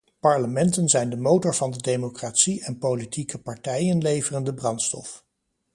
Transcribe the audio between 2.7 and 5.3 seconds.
politieke partijen leveren de brandstof.